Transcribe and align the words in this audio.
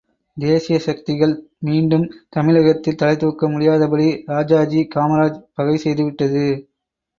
தேசீய 0.37 0.77
சக்திகள் 0.79 1.35
மீண்டும் 1.59 2.05
தமிழகத்தில் 2.29 2.97
தலைதூக்க 3.01 3.51
முடியாதபடி 3.51 4.09
ராஜாஜி 4.25 4.87
காமராஜ் 4.95 5.41
பகை 5.53 5.77
செய்து 5.77 6.03
விட்டது. 6.03 6.45